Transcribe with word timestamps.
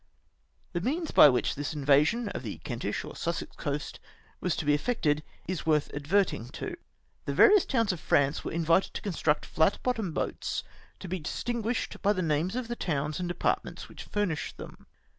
The 0.73 0.81
means 0.81 1.11
by 1.11 1.29
which 1.29 1.53
this 1.53 1.75
mvasion 1.75 2.29
of 2.29 2.41
the 2.41 2.57
Kentish 2.63 3.03
or 3.03 3.15
Sussex 3.15 3.55
coast 3.55 3.99
was 4.39 4.55
to 4.55 4.65
be 4.65 4.73
effected 4.73 5.21
is 5.47 5.67
worth 5.67 5.93
adverting 5.93 6.49
to. 6.53 6.75
The 7.25 7.35
various 7.35 7.65
towns 7.65 7.91
of 7.93 7.99
France 7.99 8.43
were 8.43 8.51
invited 8.51 8.95
to 8.95 9.03
construct 9.03 9.45
flat 9.45 9.77
bottomed 9.83 10.15
boats, 10.15 10.63
to 11.01 11.07
be 11.07 11.19
distinguished 11.19 12.01
by 12.01 12.13
the 12.13 12.23
names 12.23 12.55
of 12.55 12.67
the 12.67 12.75
towns 12.75 13.19
and 13.19 13.29
departments 13.29 13.87
which 13.89 14.05
furnished 14.05 14.57
them. 14.57 14.87